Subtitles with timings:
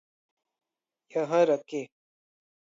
[1.11, 1.85] यह रखें।